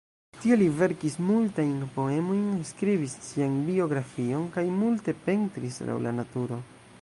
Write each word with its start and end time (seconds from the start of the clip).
Tie 0.35 0.55
li 0.59 0.67
verkis 0.77 1.17
multajn 1.25 1.75
poemojn, 1.97 2.47
skribis 2.69 3.13
sian 3.27 3.59
biografion 3.69 4.49
kaj 4.57 4.65
multe 4.79 5.17
pentris 5.29 5.79
laŭ 5.93 6.01
la 6.09 6.17
naturo. 6.23 6.59